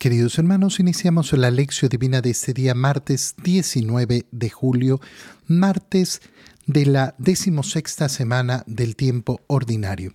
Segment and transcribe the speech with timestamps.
[0.00, 4.98] Queridos hermanos, iniciamos la lección divina de este día, martes 19 de julio,
[5.46, 6.22] martes
[6.64, 10.14] de la decimosexta semana del tiempo ordinario.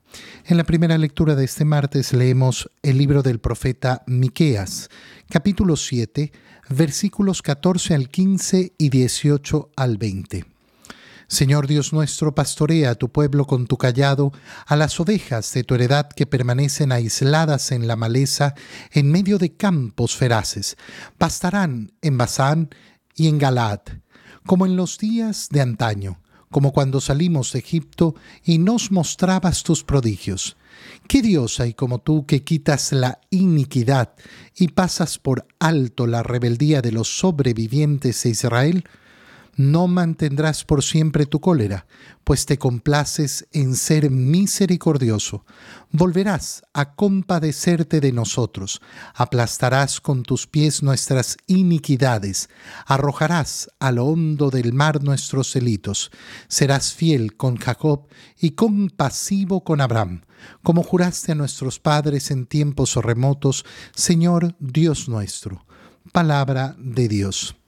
[0.45, 4.89] En la primera lectura de este martes leemos el libro del profeta Miqueas,
[5.29, 6.31] capítulo 7,
[6.69, 10.45] versículos 14 al 15 y 18 al 20.
[11.31, 14.33] Señor Dios nuestro, pastorea a tu pueblo con tu callado,
[14.65, 18.53] a las ovejas de tu heredad que permanecen aisladas en la maleza,
[18.91, 20.75] en medio de campos feraces.
[21.17, 22.69] Pastarán en Basán
[23.15, 23.79] y en Galad,
[24.45, 26.19] como en los días de antaño,
[26.51, 28.13] como cuando salimos de Egipto
[28.43, 30.57] y nos mostrabas tus prodigios.
[31.07, 34.13] ¿Qué Dios hay como tú que quitas la iniquidad
[34.55, 38.83] y pasas por alto la rebeldía de los sobrevivientes de Israel?
[39.61, 41.85] No mantendrás por siempre tu cólera,
[42.23, 45.45] pues te complaces en ser misericordioso.
[45.91, 48.81] Volverás a compadecerte de nosotros,
[49.13, 52.49] aplastarás con tus pies nuestras iniquidades,
[52.85, 56.11] arrojarás a lo hondo del mar nuestros delitos,
[56.47, 58.07] serás fiel con Jacob
[58.39, 60.21] y compasivo con Abraham,
[60.63, 65.65] como juraste a nuestros padres en tiempos remotos, Señor Dios nuestro.
[66.11, 67.60] Palabra de Dios.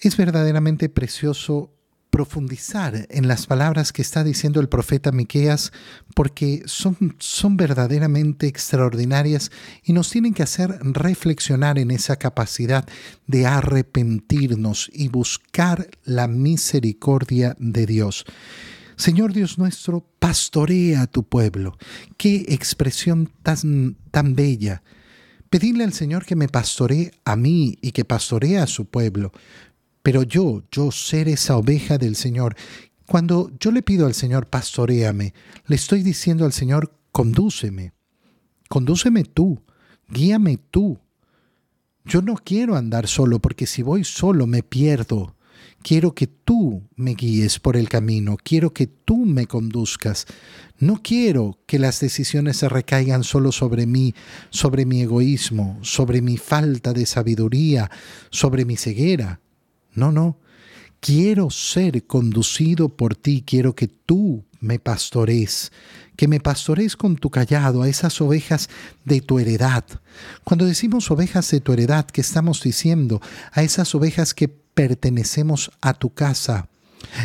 [0.00, 1.72] Es verdaderamente precioso
[2.10, 5.70] profundizar en las palabras que está diciendo el profeta Miqueas
[6.14, 9.50] porque son, son verdaderamente extraordinarias
[9.84, 12.86] y nos tienen que hacer reflexionar en esa capacidad
[13.26, 18.24] de arrepentirnos y buscar la misericordia de Dios.
[18.96, 21.76] Señor Dios nuestro, pastorea a tu pueblo.
[22.16, 24.82] Qué expresión tan, tan bella.
[25.50, 29.32] Pedirle al Señor que me pastoree a mí y que pastoree a su pueblo.
[30.06, 32.54] Pero yo, yo ser esa oveja del Señor,
[33.06, 35.34] cuando yo le pido al Señor, pastoreame,
[35.66, 37.92] le estoy diciendo al Señor, condúceme,
[38.68, 39.64] condúceme tú,
[40.08, 41.00] guíame tú.
[42.04, 45.34] Yo no quiero andar solo porque si voy solo me pierdo.
[45.82, 50.26] Quiero que tú me guíes por el camino, quiero que tú me conduzcas.
[50.78, 54.14] No quiero que las decisiones se recaigan solo sobre mí,
[54.50, 57.90] sobre mi egoísmo, sobre mi falta de sabiduría,
[58.30, 59.40] sobre mi ceguera.
[59.96, 60.38] No, no.
[61.00, 65.72] Quiero ser conducido por ti, quiero que tú me pastores,
[66.16, 68.68] que me pastores con tu callado a esas ovejas
[69.04, 69.84] de tu heredad.
[70.44, 73.20] Cuando decimos ovejas de tu heredad, ¿qué estamos diciendo?
[73.52, 76.68] A esas ovejas que pertenecemos a tu casa.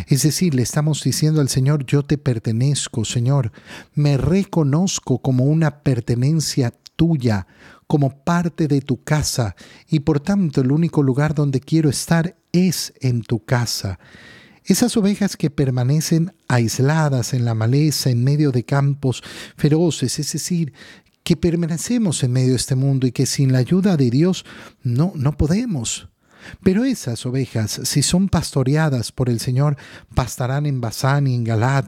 [0.08, 3.52] Es decir, le estamos diciendo al Señor, yo te pertenezco, Señor,
[3.94, 7.48] me reconozco como una pertenencia tuya,
[7.88, 9.56] como parte de tu casa,
[9.90, 13.98] y por tanto el único lugar donde quiero estar es en tu casa.
[14.66, 19.24] Esas ovejas que permanecen aisladas en la maleza, en medio de campos
[19.58, 20.74] feroces, es decir,
[21.24, 24.46] que permanecemos en medio de este mundo y que sin la ayuda de Dios
[24.84, 26.08] no, no podemos.
[26.62, 29.76] Pero esas ovejas, si son pastoreadas por el Señor,
[30.14, 31.86] pastarán en Basán y en Galad,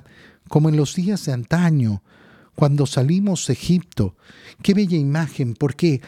[0.49, 2.01] como en los días de antaño,
[2.55, 4.15] cuando salimos de Egipto.
[4.61, 6.01] Qué bella imagen, ¿por qué?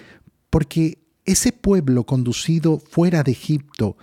[0.49, 3.97] Porque ese pueblo conducido fuera de Egipto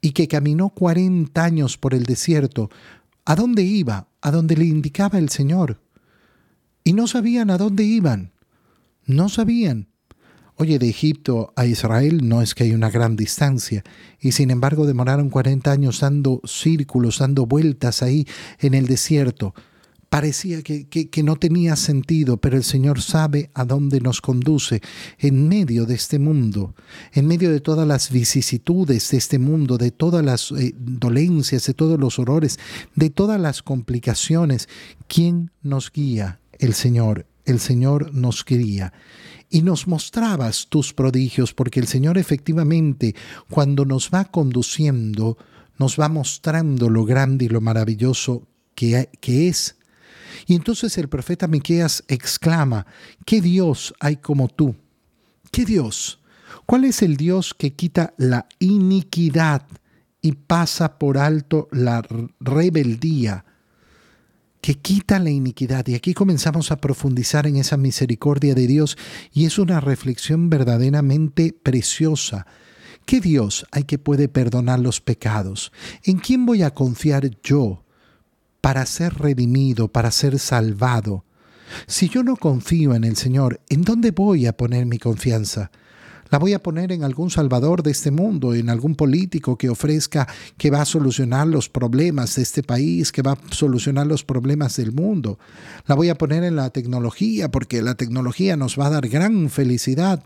[0.00, 2.70] y que caminó cuarenta años por el desierto,
[3.24, 4.08] ¿a dónde iba?
[4.20, 5.80] A donde le indicaba el Señor.
[6.84, 8.32] Y no sabían a dónde iban.
[9.06, 9.88] No sabían.
[10.56, 13.84] Oye, de Egipto a Israel no es que hay una gran distancia,
[14.20, 18.26] y sin embargo demoraron cuarenta años dando círculos, dando vueltas ahí
[18.60, 19.54] en el desierto
[20.16, 24.80] parecía que, no tenía sentido, pero el Señor sabe a dónde nos conduce
[25.18, 26.74] en medio de este mundo,
[27.12, 31.74] en medio de todas las vicisitudes de este mundo, de todas las eh, dolencias, de
[31.74, 32.58] todos los horrores,
[32.94, 34.70] de todas las complicaciones.
[35.06, 36.40] ¿Quién nos guía?
[36.58, 37.26] El Señor.
[37.44, 38.94] El Señor nos guía
[39.50, 43.14] y nos mostrabas tus prodigios, porque el Señor efectivamente,
[43.50, 45.36] cuando nos va conduciendo,
[45.78, 49.75] nos va mostrando lo grande y lo maravilloso que, que es
[50.46, 52.86] y entonces el profeta Miqueas exclama:
[53.24, 54.74] ¿Qué Dios hay como tú?
[55.50, 56.20] ¿Qué Dios?
[56.66, 59.66] ¿Cuál es el Dios que quita la iniquidad
[60.20, 62.02] y pasa por alto la
[62.40, 63.44] rebeldía?
[64.66, 65.86] que quita la iniquidad.
[65.86, 68.98] Y aquí comenzamos a profundizar en esa misericordia de Dios
[69.32, 72.48] y es una reflexión verdaderamente preciosa.
[73.04, 75.70] ¿Qué Dios hay que puede perdonar los pecados?
[76.02, 77.84] ¿En quién voy a confiar yo
[78.60, 81.24] para ser redimido, para ser salvado?
[81.86, 85.70] Si yo no confío en el Señor, ¿en dónde voy a poner mi confianza?
[86.30, 90.26] La voy a poner en algún salvador de este mundo, en algún político que ofrezca
[90.56, 94.76] que va a solucionar los problemas de este país, que va a solucionar los problemas
[94.76, 95.38] del mundo.
[95.86, 99.50] La voy a poner en la tecnología, porque la tecnología nos va a dar gran
[99.50, 100.22] felicidad.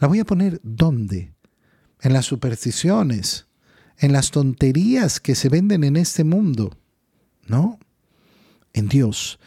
[0.00, 1.32] La voy a poner ¿dónde?
[2.00, 3.46] En las supersticiones,
[3.96, 6.76] en las tonterías que se venden en este mundo.
[7.46, 7.78] No,
[8.72, 9.38] en Dios,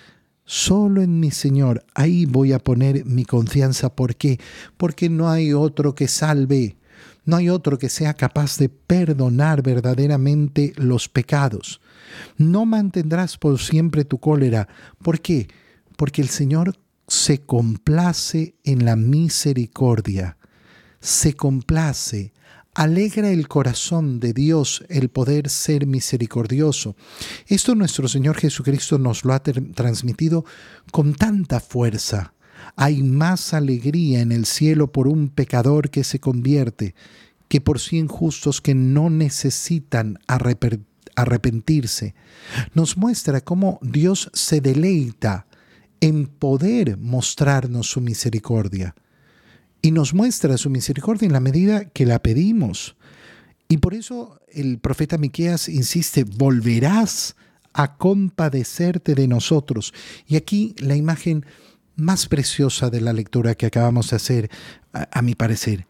[0.48, 3.96] Solo en mi Señor, ahí voy a poner mi confianza.
[3.96, 4.40] ¿Por qué?
[4.78, 6.78] Porque no hay otro que salve,
[7.26, 11.82] no hay otro que sea capaz de perdonar verdaderamente los pecados.
[12.38, 14.68] No mantendrás por siempre tu cólera.
[15.02, 15.48] ¿Por qué?
[15.98, 16.78] Porque el Señor
[17.08, 20.38] se complace en la misericordia,
[21.00, 22.34] se complace
[22.76, 26.96] alegra el corazón de Dios el poder ser misericordioso.
[27.48, 30.46] Esto nuestro Señor Jesucristo nos lo ha transmitido
[30.92, 32.34] con tanta fuerza.
[32.76, 36.94] Hay más alegría en el cielo por un pecador que se convierte
[37.48, 40.20] que por cien justos que no necesitan
[41.16, 42.16] arrepentirse.
[42.74, 45.48] Nos muestra cómo Dios se deleita
[46.02, 48.96] en poder mostrarnos su misericordia
[49.86, 52.96] y nos muestra su misericordia en la medida que la pedimos.
[53.68, 57.36] Y por eso el profeta Miqueas insiste, volverás
[57.72, 59.94] a compadecerte de nosotros.
[60.26, 61.46] Y aquí la imagen
[61.96, 64.50] más preciosa de la lectura que acabamos de hacer,
[64.92, 65.86] a, a mi parecer,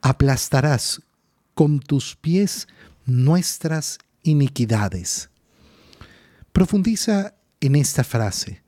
[0.00, 1.02] aplastarás
[1.54, 2.68] con tus pies
[3.04, 5.28] nuestras iniquidades.
[6.52, 8.62] Profundiza en esta frase,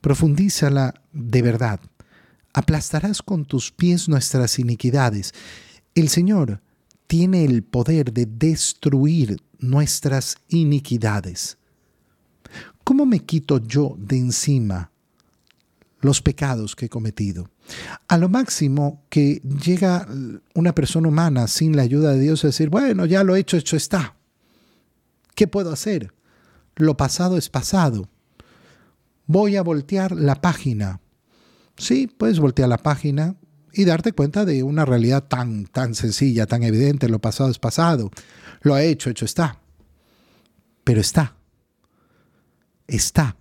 [0.00, 1.80] profundízala de verdad
[2.52, 5.32] aplastarás con tus pies nuestras iniquidades.
[5.94, 6.60] El Señor
[7.06, 11.58] tiene el poder de destruir nuestras iniquidades.
[12.84, 14.90] ¿Cómo me quito yo de encima
[16.00, 17.50] los pecados que he cometido?
[18.06, 20.08] A lo máximo que llega
[20.54, 23.56] una persona humana sin la ayuda de Dios a decir, bueno, ya lo he hecho,
[23.56, 24.16] hecho está.
[25.34, 26.14] ¿Qué puedo hacer?
[26.76, 28.08] Lo pasado es pasado.
[29.26, 31.00] Voy a voltear la página
[31.78, 33.36] Sí, puedes voltear la página
[33.72, 37.08] y darte cuenta de una realidad tan, tan sencilla, tan evidente.
[37.08, 38.10] Lo pasado es pasado.
[38.62, 39.60] Lo ha hecho, hecho está.
[40.82, 41.36] Pero está.
[42.88, 43.36] Está.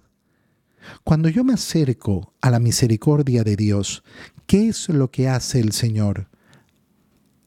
[1.04, 4.04] Cuando yo me acerco a la misericordia de Dios,
[4.46, 6.30] ¿qué es lo que hace el Señor?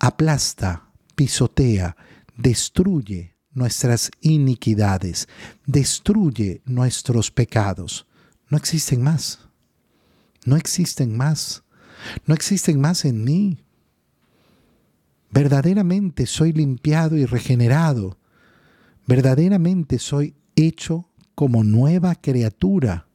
[0.00, 1.96] Aplasta, pisotea,
[2.36, 5.28] destruye nuestras iniquidades,
[5.66, 8.06] destruye nuestros pecados.
[8.48, 9.49] No existen más
[10.44, 11.64] no existen más,
[12.26, 13.64] no existen más en mí.
[15.30, 18.18] Verdaderamente soy limpiado y regenerado,
[19.06, 23.06] verdaderamente soy hecho como nueva criatura.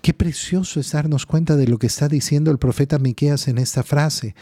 [0.00, 3.82] Qué precioso es darnos cuenta de lo que está diciendo el profeta Miqueas en esta
[3.82, 4.34] frase,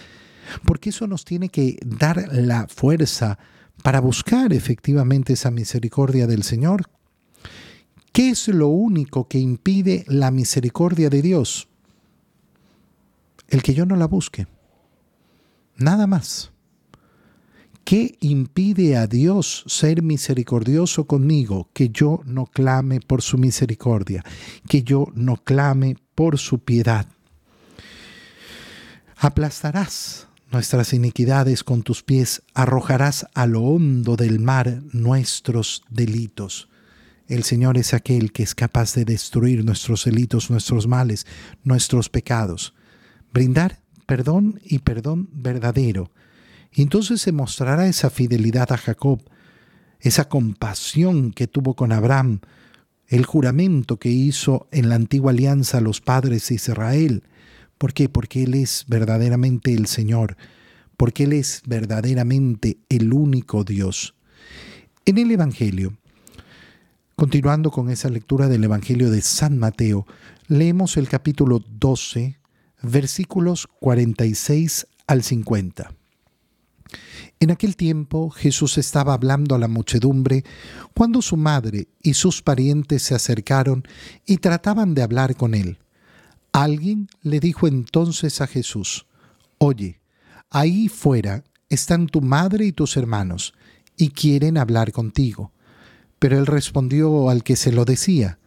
[0.65, 3.39] porque eso nos tiene que dar la fuerza
[3.83, 6.91] para buscar efectivamente esa misericordia del Señor.
[8.13, 11.69] ¿Qué es lo único que impide la misericordia de Dios?
[13.49, 14.47] El que yo no la busque.
[15.77, 16.53] Nada más.
[17.85, 21.69] ¿Qué impide a Dios ser misericordioso conmigo?
[21.73, 24.25] Que yo no clame por su misericordia,
[24.69, 27.07] que yo no clame por su piedad.
[29.19, 36.69] Aplastarás nuestras iniquidades con tus pies, arrojarás a lo hondo del mar nuestros delitos.
[37.29, 41.25] El Señor es aquel que es capaz de destruir nuestros delitos, nuestros males,
[41.63, 42.75] nuestros pecados
[43.37, 46.11] brindar perdón y perdón verdadero.
[46.73, 49.21] Y entonces se mostrará esa fidelidad a Jacob,
[50.01, 52.41] esa compasión que tuvo con Abraham,
[53.09, 57.25] el juramento que hizo en la antigua alianza a los padres de Israel.
[57.77, 58.09] ¿Por qué?
[58.09, 60.39] Porque Él es verdaderamente el Señor,
[60.97, 64.15] porque Él es verdaderamente el único Dios.
[65.05, 65.99] En el Evangelio,
[67.17, 70.07] continuando con esa lectura del Evangelio de San Mateo,
[70.49, 72.36] leemos el capítulo 12,
[72.83, 75.93] versículos 46 al 50.
[77.39, 80.45] En aquel tiempo Jesús estaba hablando a la muchedumbre
[80.95, 83.85] cuando su madre y sus parientes se acercaron
[84.25, 85.79] y trataban de hablar con él.
[86.53, 89.07] Alguien le dijo entonces a Jesús,
[89.59, 90.01] Oye,
[90.51, 93.53] ahí fuera están tu madre y tus hermanos,
[93.97, 95.53] y quieren hablar contigo.
[96.19, 98.39] Pero él respondió al que se lo decía,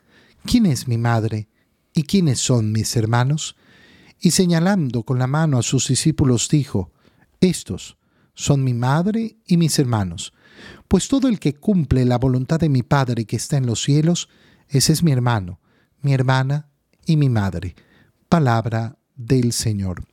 [0.45, 1.47] ¿quién es mi madre
[1.93, 3.55] y quiénes son mis hermanos?
[4.19, 6.91] Y señalando con la mano a sus discípulos dijo,
[7.39, 7.97] Estos
[8.33, 10.33] son mi madre y mis hermanos,
[10.87, 14.29] pues todo el que cumple la voluntad de mi Padre que está en los cielos,
[14.67, 15.59] ese es mi hermano,
[16.01, 16.69] mi hermana
[17.05, 17.75] y mi madre.
[18.27, 20.03] Palabra del Señor.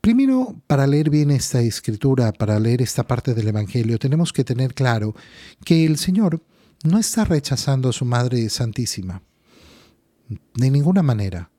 [0.00, 4.72] Primero, para leer bien esta escritura, para leer esta parte del Evangelio, tenemos que tener
[4.72, 5.16] claro
[5.64, 6.42] que el Señor
[6.84, 9.22] no está rechazando a su Madre Santísima.
[10.54, 11.50] De ninguna manera.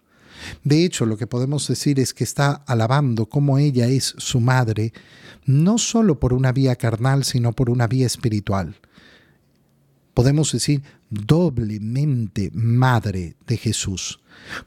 [0.63, 4.93] De hecho, lo que podemos decir es que está alabando cómo ella es su madre,
[5.45, 8.75] no solo por una vía carnal, sino por una vía espiritual.
[10.13, 14.19] Podemos decir doblemente madre de Jesús.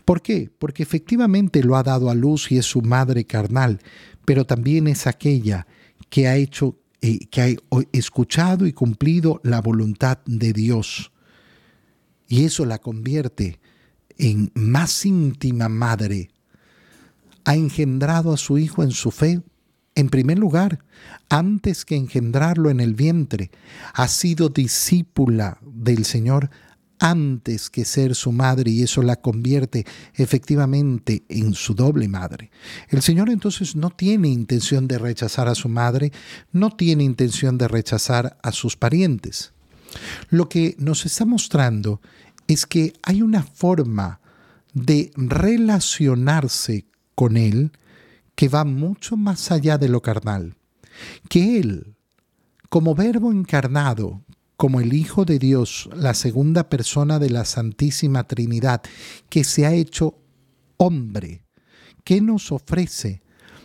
[0.05, 0.51] ¿Por qué?
[0.59, 3.81] Porque efectivamente lo ha dado a luz y es su madre carnal,
[4.25, 5.67] pero también es aquella
[6.09, 7.49] que ha hecho, eh, que ha
[7.93, 11.13] escuchado y cumplido la voluntad de Dios.
[12.29, 13.61] Y eso la convierte
[14.21, 16.31] en más íntima madre.
[17.45, 19.41] Ha engendrado a su hijo en su fe.
[19.95, 20.85] En primer lugar,
[21.29, 23.51] antes que engendrarlo en el vientre,
[23.93, 26.51] ha sido discípula del Señor
[27.01, 32.51] antes que ser su madre y eso la convierte efectivamente en su doble madre.
[32.89, 36.13] El Señor entonces no tiene intención de rechazar a su madre,
[36.53, 39.55] no tiene intención de rechazar a sus parientes.
[40.29, 42.01] Lo que nos está mostrando
[42.53, 44.21] es que hay una forma
[44.75, 47.71] de relacionarse con Él
[48.35, 50.57] que va mucho más allá de lo carnal,
[51.29, 51.95] que Él,
[52.69, 54.23] como verbo encarnado,
[54.57, 58.83] como el Hijo de Dios, la segunda persona de la Santísima Trinidad,
[59.29, 60.19] que se ha hecho
[60.77, 61.45] hombre,
[62.03, 63.23] ¿qué nos ofrece?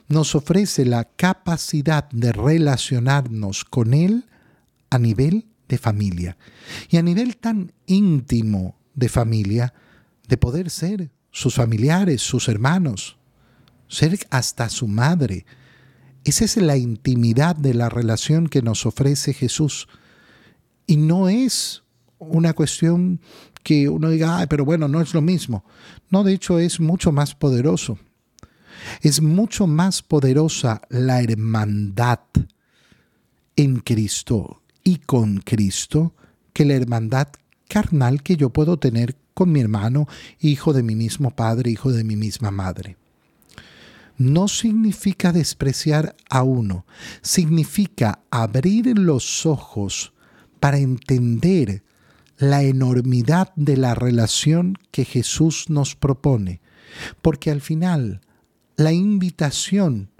[0.08, 4.26] Nos ofrece la capacidad de relacionarnos con Él
[4.92, 6.38] a nivel de familia
[6.90, 9.74] y a nivel tan íntimo de familia,
[10.28, 13.18] de poder ser sus familiares, sus hermanos,
[13.88, 15.46] ser hasta su madre.
[16.24, 19.88] Esa es la intimidad de la relación que nos ofrece Jesús.
[20.88, 21.84] Y no es
[22.18, 23.20] una cuestión
[23.64, 25.66] que uno diga, pero bueno, no es lo mismo.
[26.10, 28.00] No, de hecho es mucho más poderoso.
[29.02, 32.20] Es mucho más poderosa la hermandad
[33.56, 36.14] en Cristo y con Cristo
[36.54, 37.28] que la hermandad
[37.68, 40.08] carnal que yo puedo tener con mi hermano,
[40.40, 42.96] hijo de mi mismo padre, hijo de mi misma madre.
[44.18, 46.86] No significa despreciar a uno,
[47.22, 50.14] significa abrir los ojos
[50.62, 51.84] para entender
[52.38, 56.62] la enormidad de la relación que Jesús nos propone,
[57.22, 58.22] porque al final
[58.78, 60.12] la invitación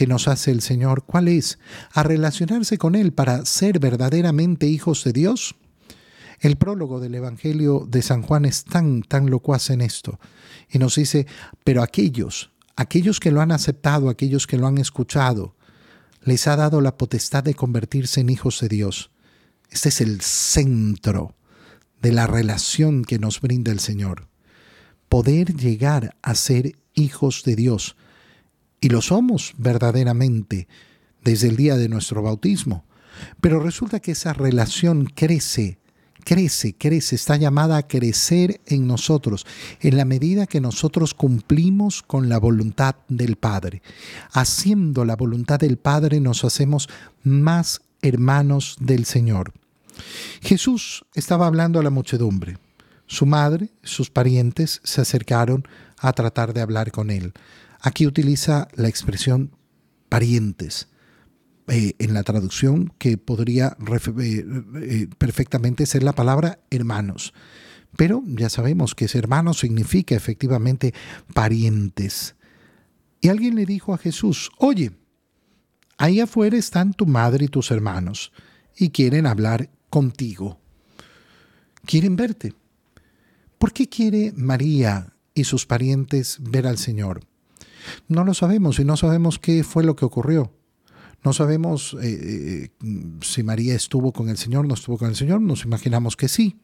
[0.00, 1.58] que nos hace el Señor, ¿cuál es?
[1.92, 5.56] A relacionarse con Él para ser verdaderamente hijos de Dios.
[6.38, 10.18] El prólogo del Evangelio de San Juan es tan, tan locuaz en esto.
[10.70, 11.26] Y nos dice,
[11.64, 15.54] pero aquellos, aquellos que lo han aceptado, aquellos que lo han escuchado,
[16.22, 19.10] les ha dado la potestad de convertirse en hijos de Dios.
[19.68, 21.34] Este es el centro
[22.00, 24.28] de la relación que nos brinda el Señor.
[25.10, 27.96] Poder llegar a ser hijos de Dios.
[28.80, 30.68] Y lo somos verdaderamente
[31.22, 32.84] desde el día de nuestro bautismo.
[33.40, 35.78] Pero resulta que esa relación crece,
[36.24, 39.46] crece, crece, está llamada a crecer en nosotros
[39.80, 43.82] en la medida que nosotros cumplimos con la voluntad del Padre.
[44.32, 46.88] Haciendo la voluntad del Padre nos hacemos
[47.22, 49.52] más hermanos del Señor.
[50.40, 52.58] Jesús estaba hablando a la muchedumbre.
[53.06, 55.66] Su madre, sus parientes se acercaron
[55.98, 57.32] a tratar de hablar con él.
[57.80, 59.56] Aquí utiliza la expresión
[60.08, 60.88] parientes
[61.68, 63.76] eh, en la traducción que podría
[64.20, 64.44] eh,
[64.82, 67.32] eh, perfectamente ser la palabra hermanos.
[67.96, 70.94] Pero ya sabemos que ese hermano significa efectivamente
[71.32, 72.34] parientes.
[73.20, 74.92] Y alguien le dijo a Jesús, oye,
[75.96, 78.32] ahí afuera están tu madre y tus hermanos
[78.76, 80.58] y quieren hablar contigo.
[81.84, 82.54] Quieren verte.
[83.58, 87.29] ¿Por qué quiere María y sus parientes ver al Señor?
[88.08, 90.52] No lo sabemos y no sabemos qué fue lo que ocurrió.
[91.22, 92.86] No sabemos eh, eh,
[93.20, 96.56] si María estuvo con el Señor, no estuvo con el Señor, nos imaginamos que sí.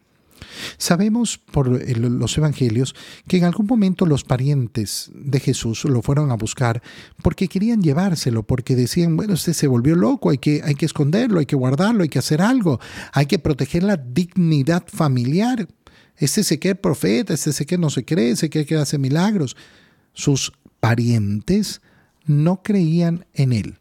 [0.77, 2.95] Sabemos por los evangelios
[3.27, 6.83] que en algún momento los parientes de Jesús lo fueron a buscar
[7.23, 11.41] porque querían llevárselo, porque decían, bueno, este se volvió loco, hay que, hay que esconderlo,
[11.41, 12.81] hay que guardarlo, hay que hacer algo,
[13.13, 15.67] hay que proteger la dignidad familiar.
[16.17, 19.57] Este se cree profeta, este se cree no se cree, se cree que hace milagros.
[20.13, 20.53] Sus
[20.89, 21.81] parientes
[22.25, 23.79] no creían en él.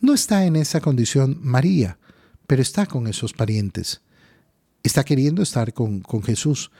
[0.00, 1.98] No está en esa condición María,
[2.46, 4.02] pero está con esos parientes
[4.86, 6.70] está queriendo estar con, con Jesús.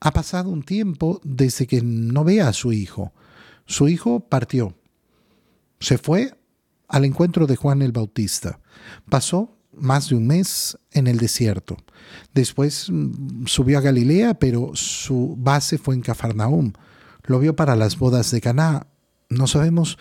[0.00, 3.12] Ha pasado un tiempo desde que no ve a su hijo.
[3.66, 4.76] Su hijo partió.
[5.80, 6.38] Se fue
[6.88, 8.60] al encuentro de Juan el Bautista.
[9.08, 11.76] Pasó más de un mes en el desierto.
[12.32, 16.72] Después mm, subió a Galilea, pero su base fue en Cafarnaúm.
[17.24, 18.86] Lo vio para las bodas de Caná.
[19.28, 19.98] No sabemos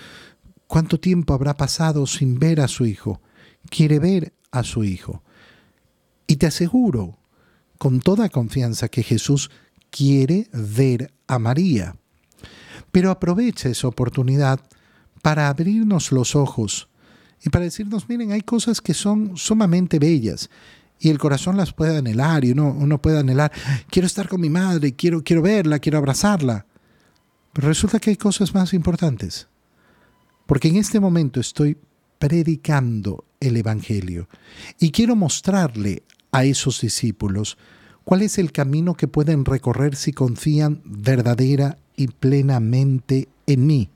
[0.68, 3.22] cuánto tiempo habrá pasado sin ver a su hijo.
[3.70, 5.24] Quiere ver a su hijo.
[6.28, 7.18] Y te aseguro
[7.78, 9.52] con toda confianza que Jesús
[9.90, 11.96] quiere ver a María.
[12.92, 14.60] Pero aprovecha esa oportunidad
[15.22, 16.90] para abrirnos los ojos
[17.44, 20.50] y para decirnos, miren, hay cosas que son sumamente bellas
[21.00, 23.52] y el corazón las puede anhelar y uno, uno puede anhelar,
[23.90, 26.66] quiero estar con mi madre, quiero, quiero verla, quiero abrazarla.
[27.54, 29.48] Pero resulta que hay cosas más importantes.
[30.46, 31.78] Porque en este momento estoy
[32.20, 34.28] predicando el Evangelio
[34.80, 37.58] y quiero mostrarle a esos discípulos
[38.04, 43.90] cuál es el camino que pueden recorrer si confían verdadera y plenamente en mí.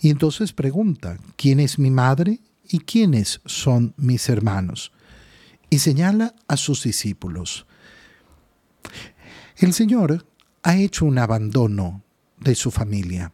[0.00, 4.92] Y entonces pregunta, ¿quién es mi madre y quiénes son mis hermanos?
[5.68, 7.66] Y señala a sus discípulos.
[9.56, 10.26] El Señor
[10.62, 12.02] ha hecho un abandono
[12.40, 13.32] de su familia.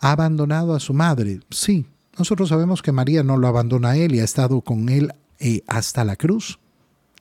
[0.00, 1.86] Ha abandonado a su madre, sí.
[2.18, 5.62] Nosotros sabemos que María no lo abandona a él y ha estado con él eh,
[5.66, 6.58] hasta la cruz.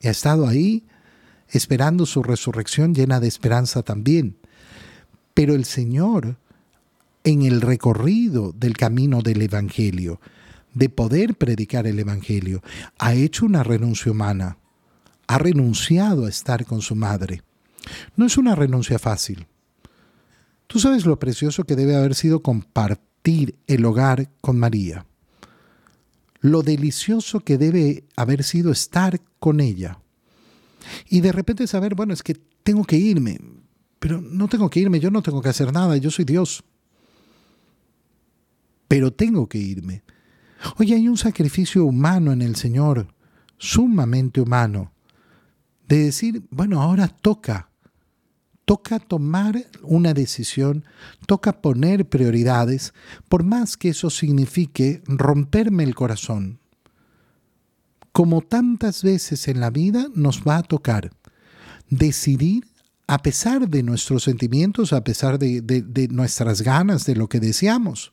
[0.02, 0.84] Y ha estado ahí
[1.48, 4.38] esperando su resurrección llena de esperanza también.
[5.34, 6.38] Pero el Señor,
[7.24, 10.20] en el recorrido del camino del Evangelio,
[10.74, 12.62] de poder predicar el Evangelio,
[12.98, 14.58] ha hecho una renuncia humana.
[15.28, 17.44] Ha renunciado a estar con su madre.
[18.16, 19.48] No es una renuncia fácil.
[20.70, 25.08] Tú sabes lo precioso que debe haber sido compartir el hogar con María.
[26.42, 29.98] Lo delicioso que debe haber sido estar con ella.
[31.10, 33.42] Y de repente saber, bueno, es que tengo que irme,
[33.98, 36.64] pero no tengo que irme, yo no tengo que hacer nada, yo soy Dios.
[38.88, 40.04] Pero tengo que irme.
[40.78, 43.12] Oye, hay un sacrificio humano en el Señor,
[43.58, 44.94] sumamente humano,
[45.88, 47.69] de decir, bueno, ahora toca,
[48.70, 50.86] toca tomar una decisión,
[51.26, 52.94] toca poner prioridades,
[53.28, 56.60] por más que eso signifique romperme el corazón,
[58.12, 61.10] como tantas veces en la vida nos va a tocar
[61.90, 62.68] decidir
[63.08, 68.12] a pesar de nuestros sentimientos, a pesar de, nuestras ganas, de lo que deseamos.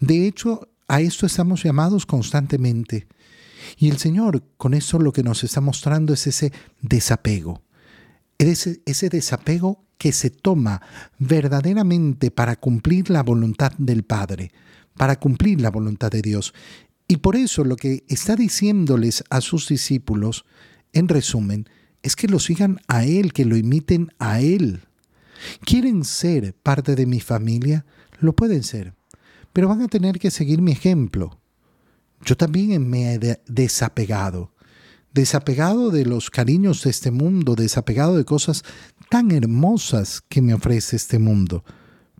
[0.00, 3.06] De hecho, a esto estamos llamados constantemente.
[3.76, 7.62] Y el Señor con eso lo que nos está mostrando es ese desapego.
[8.40, 10.80] Ese, ese desapego que se toma
[11.18, 14.50] verdaderamente para cumplir la voluntad del Padre,
[14.96, 16.54] para cumplir la voluntad de Dios.
[17.06, 20.46] Y por eso lo que está diciéndoles a sus discípulos,
[20.94, 21.68] en resumen,
[22.02, 24.80] es que lo sigan a Él, que lo imiten a Él.
[25.64, 27.84] ¿Quieren ser parte de mi familia?
[28.20, 28.94] Lo pueden ser,
[29.52, 31.38] pero van a tener que seguir mi ejemplo.
[32.24, 34.52] Yo también me he desapegado,
[35.12, 38.64] desapegado de los cariños de este mundo, desapegado de cosas
[39.08, 41.64] tan hermosas que me ofrece este mundo,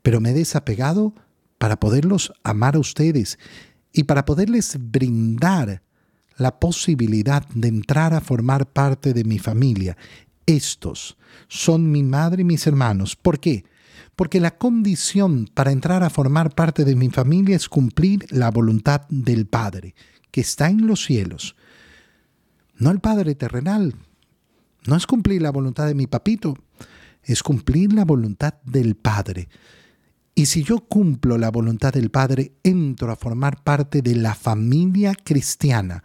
[0.03, 1.15] pero me he desapegado
[1.59, 3.39] para poderlos amar a ustedes
[3.93, 5.83] y para poderles brindar
[6.37, 9.97] la posibilidad de entrar a formar parte de mi familia.
[10.47, 11.17] Estos
[11.49, 13.15] son mi madre y mis hermanos.
[13.15, 13.65] ¿Por qué?
[14.17, 19.03] Porque la condición para entrar a formar parte de mi familia es cumplir la voluntad
[19.11, 19.95] del Padre,
[20.31, 21.57] que está en los cielos.
[22.81, 23.95] No el Padre terrenal.
[24.87, 26.57] No es cumplir la voluntad de mi papito,
[27.23, 29.49] es cumplir la voluntad del Padre.
[30.35, 35.15] Y si yo cumplo la voluntad del Padre, entro a formar parte de la familia
[35.15, 36.03] cristiana,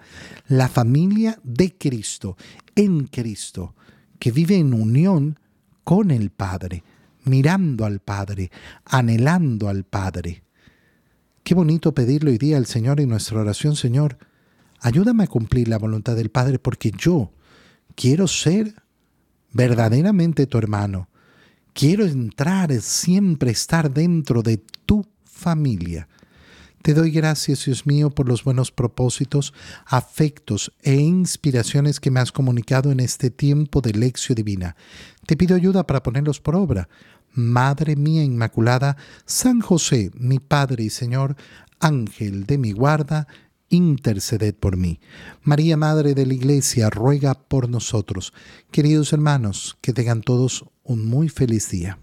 [0.47, 2.35] la familia de Cristo,
[2.75, 3.75] en Cristo,
[4.19, 5.39] que vive en unión
[5.85, 6.83] con el Padre,
[7.23, 8.51] mirando al Padre,
[8.83, 10.43] anhelando al Padre.
[11.45, 14.17] Qué bonito pedirle hoy día al Señor en nuestra oración, Señor,
[14.85, 17.31] ayúdame a cumplir la voluntad del Padre porque yo
[17.95, 18.73] quiero ser
[19.51, 21.09] verdaderamente tu hermano
[21.75, 26.07] Quiero entrar, siempre estar dentro de tu familia.
[26.81, 29.53] Te doy gracias, Dios mío, por los buenos propósitos,
[29.85, 34.77] afectos e inspiraciones que me has comunicado en este tiempo de lección divina.
[35.25, 36.87] Te pido ayuda para ponerlos por obra.
[37.33, 38.95] Madre mía Inmaculada,
[39.25, 41.35] San José, mi Padre y Señor,
[41.81, 43.27] Ángel de mi guarda,
[43.69, 44.99] interceded por mí.
[45.41, 48.33] María, Madre de la Iglesia, ruega por nosotros.
[48.71, 51.99] Queridos hermanos, que tengan todos un muy feliz día.